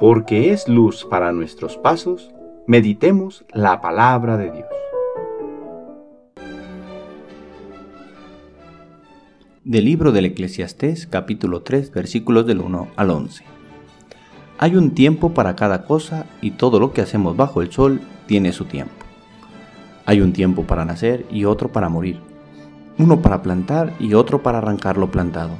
porque 0.00 0.50
es 0.50 0.66
luz 0.66 1.04
para 1.04 1.30
nuestros 1.30 1.76
pasos, 1.76 2.30
meditemos 2.66 3.44
la 3.52 3.82
palabra 3.82 4.38
de 4.38 4.50
Dios. 4.50 4.68
Del 9.62 9.84
libro 9.84 10.10
del 10.10 10.24
Eclesiastés 10.24 11.06
capítulo 11.06 11.60
3 11.60 11.92
versículos 11.92 12.46
del 12.46 12.60
1 12.60 12.88
al 12.96 13.10
11. 13.10 13.44
Hay 14.56 14.74
un 14.74 14.92
tiempo 14.92 15.34
para 15.34 15.54
cada 15.54 15.84
cosa 15.84 16.24
y 16.40 16.52
todo 16.52 16.80
lo 16.80 16.94
que 16.94 17.02
hacemos 17.02 17.36
bajo 17.36 17.60
el 17.60 17.70
sol 17.70 18.00
tiene 18.26 18.54
su 18.54 18.64
tiempo. 18.64 19.04
Hay 20.06 20.22
un 20.22 20.32
tiempo 20.32 20.62
para 20.62 20.86
nacer 20.86 21.26
y 21.30 21.44
otro 21.44 21.68
para 21.72 21.90
morir, 21.90 22.20
uno 22.96 23.20
para 23.20 23.42
plantar 23.42 23.92
y 24.00 24.14
otro 24.14 24.42
para 24.42 24.58
arrancar 24.58 24.96
lo 24.96 25.10
plantado. 25.10 25.50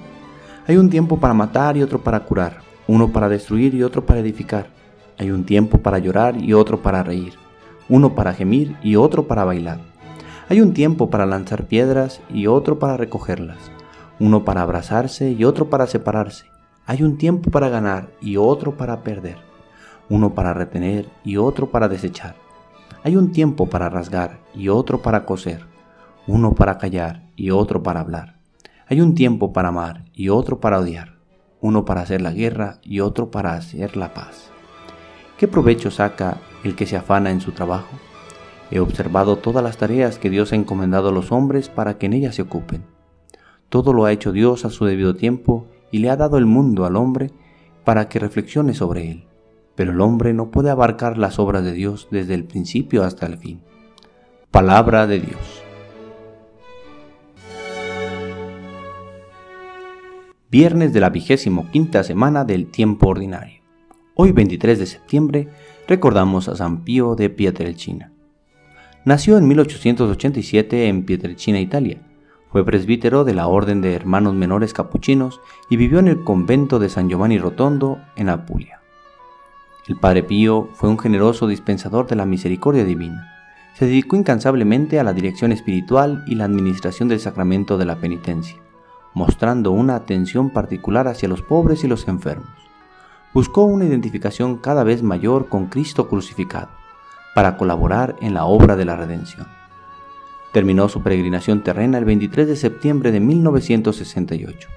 Hay 0.66 0.79
un 0.79 0.88
tiempo 0.88 1.20
para 1.20 1.34
matar 1.34 1.77
y 1.77 1.82
otro 1.82 2.00
para 2.00 2.20
curar 2.20 2.70
uno 2.90 3.12
para 3.12 3.28
destruir 3.28 3.72
y 3.76 3.84
otro 3.84 4.04
para 4.04 4.18
edificar. 4.18 4.66
Hay 5.16 5.30
un 5.30 5.44
tiempo 5.44 5.78
para 5.78 6.00
llorar 6.00 6.36
y 6.36 6.54
otro 6.54 6.82
para 6.82 7.04
reír, 7.04 7.34
uno 7.88 8.16
para 8.16 8.34
gemir 8.34 8.76
y 8.82 8.96
otro 8.96 9.28
para 9.28 9.44
bailar. 9.44 9.78
Hay 10.48 10.60
un 10.60 10.74
tiempo 10.74 11.08
para 11.08 11.24
lanzar 11.24 11.66
piedras 11.66 12.20
y 12.28 12.48
otro 12.48 12.80
para 12.80 12.96
recogerlas, 12.96 13.58
uno 14.18 14.44
para 14.44 14.62
abrazarse 14.62 15.30
y 15.30 15.44
otro 15.44 15.70
para 15.70 15.86
separarse. 15.86 16.46
Hay 16.84 17.04
un 17.04 17.16
tiempo 17.16 17.52
para 17.52 17.68
ganar 17.68 18.10
y 18.20 18.38
otro 18.38 18.76
para 18.76 19.04
perder, 19.04 19.36
uno 20.08 20.34
para 20.34 20.52
retener 20.52 21.08
y 21.22 21.36
otro 21.36 21.70
para 21.70 21.88
desechar. 21.88 22.34
Hay 23.04 23.14
un 23.14 23.30
tiempo 23.30 23.70
para 23.70 23.88
rasgar 23.88 24.41
y 24.52 24.68
otro 24.68 25.00
para 25.00 25.24
coser, 25.24 25.64
uno 26.27 26.56
para 26.56 26.77
callar 26.78 27.22
y 27.36 27.52
otro 27.52 27.84
para 27.84 28.00
hablar. 28.00 28.34
Hay 28.88 29.00
un 29.00 29.14
tiempo 29.14 29.52
para 29.52 29.68
amar 29.68 30.06
y 30.12 30.28
otro 30.30 30.58
para 30.58 30.80
odiar 30.80 31.20
uno 31.60 31.84
para 31.84 32.02
hacer 32.02 32.20
la 32.23 32.32
guerra 32.32 32.78
y 32.82 33.00
otro 33.00 33.30
para 33.30 33.55
hacer 33.55 33.96
la 33.96 34.14
paz. 34.14 34.50
¿Qué 35.39 35.48
provecho 35.48 35.91
saca 35.91 36.39
el 36.64 36.75
que 36.77 36.86
se 36.86 36.97
afana 36.97 37.30
en 37.30 37.41
su 37.41 37.53
trabajo? 37.53 37.97
He 38.70 38.80
observado 38.80 39.36
todas 39.36 39.64
las 39.64 39.78
tareas 39.78 40.19
que 40.19 40.31
Dios 40.31 40.53
ha 40.53 40.56
encomendado 40.56 41.08
a 41.08 41.12
los 41.12 41.33
hombres 41.33 41.69
para 41.69 41.98
que 41.98 42.06
en 42.06 42.12
ellas 42.12 42.34
se 42.34 42.42
ocupen. 42.42 42.84
Todo 43.69 43.92
lo 43.92 44.05
ha 44.05 44.12
hecho 44.12 44.33
Dios 44.33 44.64
a 44.64 44.70
su 44.70 44.84
debido 44.84 45.16
tiempo 45.16 45.66
y 45.91 45.98
le 45.98 46.11
ha 46.11 46.16
dado 46.16 46.38
el 46.38 46.47
mundo 46.47 46.84
al 46.84 46.97
hombre 46.97 47.31
para 47.84 48.08
que 48.08 48.19
reflexione 48.19 48.75
sobre 48.75 49.11
él. 49.11 49.25
Pero 49.75 49.92
el 49.92 50.00
hombre 50.00 50.34
no 50.34 50.50
puede 50.50 50.70
abarcar 50.70 51.19
las 51.19 51.38
obras 51.38 51.64
de 51.64 51.72
Dios 51.72 52.08
desde 52.11 52.34
el 52.34 52.44
principio 52.44 53.03
hasta 53.05 53.27
el 53.27 53.38
fin. 53.38 53.62
Palabra 54.50 55.06
de 55.06 55.20
Dios. 55.20 55.59
Viernes 60.51 60.93
de 60.93 60.98
la 60.98 61.11
vigésimo 61.11 61.70
quinta 61.70 62.03
semana 62.03 62.45
del 62.45 62.67
tiempo 62.67 63.09
ordinario. 63.09 63.62
Hoy 64.17 64.33
23 64.33 64.81
de 64.81 64.87
septiembre 64.87 65.48
recordamos 65.87 66.48
a 66.48 66.56
San 66.56 66.83
Pío 66.83 67.15
de 67.15 67.31
Pietrelcina. 67.31 68.11
Nació 69.05 69.39
en 69.39 69.47
1887 69.47 70.89
en 70.89 71.05
Pietrelcina, 71.05 71.61
Italia. 71.61 72.03
Fue 72.51 72.65
presbítero 72.65 73.23
de 73.23 73.33
la 73.33 73.47
Orden 73.47 73.81
de 73.81 73.95
Hermanos 73.95 74.34
Menores 74.34 74.75
Capuchinos 74.75 75.41
y 75.69 75.77
vivió 75.77 76.01
en 76.01 76.09
el 76.09 76.25
convento 76.25 76.81
de 76.81 76.89
San 76.89 77.09
Giovanni 77.09 77.39
Rotondo, 77.39 78.01
en 78.17 78.28
Apulia. 78.28 78.81
El 79.87 79.98
Padre 80.01 80.25
Pío 80.25 80.69
fue 80.73 80.89
un 80.89 80.98
generoso 80.98 81.47
dispensador 81.47 82.09
de 82.09 82.17
la 82.17 82.27
misericordia 82.27 82.84
divina. 82.84 83.37
Se 83.75 83.87
dedicó 83.87 84.17
incansablemente 84.17 84.98
a 84.98 85.05
la 85.05 85.12
dirección 85.12 85.53
espiritual 85.53 86.25
y 86.27 86.34
la 86.34 86.45
administración 86.45 87.09
del 87.09 87.21
sacramento 87.21 87.78
de 87.78 87.84
la 87.84 88.01
penitencia 88.01 88.61
mostrando 89.14 89.72
una 89.72 89.97
atención 89.97 90.50
particular 90.50 91.08
hacia 91.08 91.28
los 91.28 91.42
pobres 91.42 91.84
y 91.84 91.89
los 91.89 92.06
enfermos. 92.08 92.48
Buscó 93.33 93.64
una 93.64 93.84
identificación 93.84 94.56
cada 94.56 94.84
vez 94.84 95.03
mayor 95.03 95.48
con 95.48 95.66
Cristo 95.66 96.08
crucificado, 96.08 96.69
para 97.34 97.56
colaborar 97.56 98.16
en 98.20 98.34
la 98.34 98.44
obra 98.44 98.76
de 98.76 98.84
la 98.84 98.97
redención. 98.97 99.47
Terminó 100.53 100.88
su 100.88 101.03
peregrinación 101.03 101.62
terrena 101.62 101.98
el 101.98 102.04
23 102.04 102.48
de 102.48 102.56
septiembre 102.56 103.12
de 103.12 103.21
1968. 103.21 104.69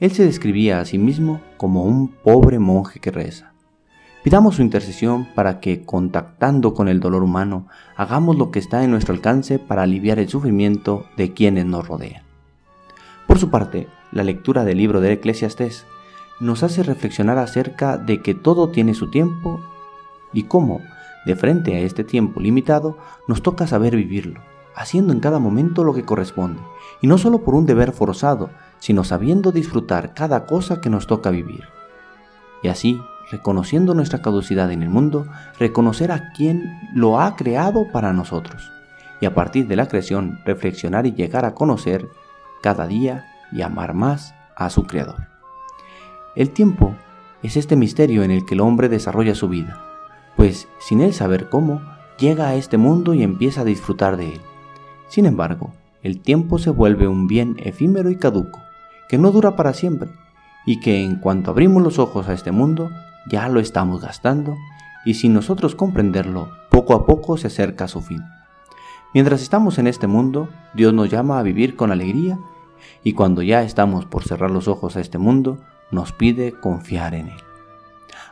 Él 0.00 0.10
se 0.12 0.24
describía 0.24 0.80
a 0.80 0.84
sí 0.84 0.98
mismo 0.98 1.40
como 1.56 1.84
un 1.84 2.08
pobre 2.08 2.58
monje 2.58 3.00
que 3.00 3.10
reza. 3.10 3.52
Pidamos 4.22 4.56
su 4.56 4.62
intercesión 4.62 5.28
para 5.34 5.60
que, 5.60 5.82
contactando 5.82 6.72
con 6.72 6.88
el 6.88 6.98
dolor 6.98 7.22
humano, 7.22 7.68
hagamos 7.94 8.36
lo 8.36 8.50
que 8.50 8.58
está 8.58 8.82
en 8.82 8.90
nuestro 8.90 9.14
alcance 9.14 9.58
para 9.58 9.82
aliviar 9.82 10.18
el 10.18 10.30
sufrimiento 10.30 11.04
de 11.18 11.34
quienes 11.34 11.66
nos 11.66 11.86
rodean. 11.86 12.23
Por 13.34 13.40
su 13.40 13.50
parte, 13.50 13.88
la 14.12 14.22
lectura 14.22 14.62
del 14.62 14.78
libro 14.78 15.00
de 15.00 15.10
Eclesiastés 15.10 15.86
nos 16.38 16.62
hace 16.62 16.84
reflexionar 16.84 17.36
acerca 17.36 17.98
de 17.98 18.22
que 18.22 18.32
todo 18.32 18.68
tiene 18.68 18.94
su 18.94 19.10
tiempo 19.10 19.60
y 20.32 20.44
cómo, 20.44 20.82
de 21.26 21.34
frente 21.34 21.74
a 21.74 21.80
este 21.80 22.04
tiempo 22.04 22.38
limitado, 22.38 22.96
nos 23.26 23.42
toca 23.42 23.66
saber 23.66 23.96
vivirlo, 23.96 24.40
haciendo 24.76 25.12
en 25.12 25.18
cada 25.18 25.40
momento 25.40 25.82
lo 25.82 25.94
que 25.94 26.04
corresponde, 26.04 26.60
y 27.00 27.08
no 27.08 27.18
solo 27.18 27.42
por 27.42 27.56
un 27.56 27.66
deber 27.66 27.90
forzado, 27.90 28.50
sino 28.78 29.02
sabiendo 29.02 29.50
disfrutar 29.50 30.14
cada 30.14 30.46
cosa 30.46 30.80
que 30.80 30.88
nos 30.88 31.08
toca 31.08 31.30
vivir. 31.30 31.64
Y 32.62 32.68
así, 32.68 33.00
reconociendo 33.32 33.94
nuestra 33.94 34.22
caducidad 34.22 34.70
en 34.70 34.84
el 34.84 34.90
mundo, 34.90 35.26
reconocer 35.58 36.12
a 36.12 36.30
quien 36.34 36.62
lo 36.94 37.20
ha 37.20 37.34
creado 37.34 37.90
para 37.90 38.12
nosotros, 38.12 38.70
y 39.20 39.26
a 39.26 39.34
partir 39.34 39.66
de 39.66 39.74
la 39.74 39.88
creación 39.88 40.38
reflexionar 40.44 41.04
y 41.04 41.14
llegar 41.14 41.44
a 41.44 41.54
conocer 41.54 42.08
cada 42.64 42.86
día 42.86 43.26
y 43.52 43.60
amar 43.60 43.92
más 43.92 44.34
a 44.56 44.70
su 44.70 44.84
Creador. 44.84 45.26
El 46.34 46.48
tiempo 46.48 46.94
es 47.42 47.58
este 47.58 47.76
misterio 47.76 48.22
en 48.22 48.30
el 48.30 48.46
que 48.46 48.54
el 48.54 48.62
hombre 48.62 48.88
desarrolla 48.88 49.34
su 49.34 49.50
vida, 49.50 49.82
pues 50.34 50.66
sin 50.78 51.02
él 51.02 51.12
saber 51.12 51.50
cómo, 51.50 51.82
llega 52.18 52.48
a 52.48 52.54
este 52.54 52.78
mundo 52.78 53.12
y 53.12 53.22
empieza 53.22 53.60
a 53.60 53.64
disfrutar 53.64 54.16
de 54.16 54.32
él. 54.36 54.40
Sin 55.08 55.26
embargo, 55.26 55.74
el 56.02 56.22
tiempo 56.22 56.58
se 56.58 56.70
vuelve 56.70 57.06
un 57.06 57.26
bien 57.26 57.56
efímero 57.58 58.08
y 58.08 58.16
caduco, 58.16 58.60
que 59.10 59.18
no 59.18 59.30
dura 59.30 59.56
para 59.56 59.74
siempre, 59.74 60.08
y 60.64 60.80
que 60.80 61.04
en 61.04 61.16
cuanto 61.16 61.50
abrimos 61.50 61.82
los 61.82 61.98
ojos 61.98 62.30
a 62.30 62.32
este 62.32 62.50
mundo, 62.50 62.88
ya 63.28 63.46
lo 63.50 63.60
estamos 63.60 64.00
gastando, 64.00 64.56
y 65.04 65.14
sin 65.14 65.34
nosotros 65.34 65.74
comprenderlo, 65.74 66.48
poco 66.70 66.94
a 66.94 67.04
poco 67.04 67.36
se 67.36 67.48
acerca 67.48 67.84
a 67.84 67.88
su 67.88 68.00
fin. 68.00 68.22
Mientras 69.12 69.42
estamos 69.42 69.78
en 69.78 69.86
este 69.86 70.06
mundo, 70.06 70.48
Dios 70.72 70.94
nos 70.94 71.10
llama 71.10 71.38
a 71.38 71.42
vivir 71.42 71.76
con 71.76 71.92
alegría 71.92 72.38
y 73.02 73.12
cuando 73.12 73.42
ya 73.42 73.62
estamos 73.62 74.06
por 74.06 74.24
cerrar 74.24 74.50
los 74.50 74.68
ojos 74.68 74.96
a 74.96 75.00
este 75.00 75.18
mundo, 75.18 75.58
nos 75.90 76.12
pide 76.12 76.52
confiar 76.52 77.14
en 77.14 77.28
Él. 77.28 77.40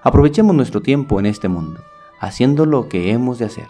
Aprovechemos 0.03 0.55
nuestro 0.55 0.83
tiempo 0.83 1.21
en 1.21 1.27
este 1.27 1.49
mundo, 1.49 1.81
haciendo 2.19 2.67
lo 2.67 2.89
que 2.89 3.13
hemos 3.13 3.39
de 3.39 3.45
hacer, 3.47 3.69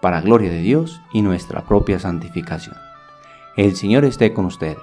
para 0.00 0.20
gloria 0.20 0.50
de 0.50 0.60
Dios 0.60 1.00
y 1.12 1.22
nuestra 1.22 1.64
propia 1.64 1.98
santificación. 1.98 2.76
El 3.56 3.76
Señor 3.76 4.04
esté 4.04 4.32
con 4.32 4.46
ustedes. 4.46 4.78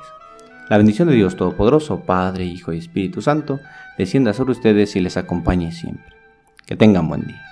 La 0.69 0.77
bendición 0.77 1.09
de 1.09 1.15
Dios 1.15 1.35
Todopoderoso, 1.35 2.01
Padre, 2.01 2.45
Hijo 2.45 2.71
y 2.71 2.77
Espíritu 2.77 3.21
Santo, 3.21 3.59
descienda 3.97 4.33
sobre 4.33 4.53
ustedes 4.53 4.95
y 4.95 5.01
les 5.01 5.17
acompañe 5.17 5.71
siempre. 5.71 6.15
Que 6.65 6.75
tengan 6.75 7.07
buen 7.07 7.27
día. 7.27 7.50